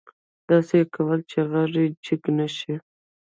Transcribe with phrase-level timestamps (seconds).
[0.49, 2.73] داسې يې کول چې غږ يې جګ نه شي.